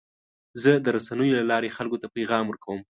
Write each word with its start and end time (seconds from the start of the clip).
زه 0.61 0.71
د 0.85 0.87
رسنیو 0.95 1.37
له 1.39 1.45
لارې 1.51 1.75
خلکو 1.77 2.01
ته 2.01 2.07
پیغام 2.15 2.43
ورکوم. 2.47 2.79